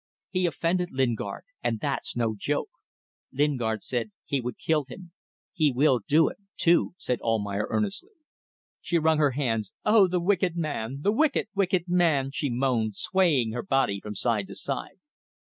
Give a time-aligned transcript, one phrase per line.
[0.31, 2.71] He offended Lingard, and that's no joke.
[3.31, 5.11] Lingard said he would kill him.
[5.53, 8.09] He will do it, too," said Almayer, earnestly.
[8.81, 9.73] She wrung her hands.
[9.85, 10.07] "Oh!
[10.07, 11.01] the wicked man.
[11.03, 14.97] The wicked, wicked man!" she moaned, swaying her body from side to side.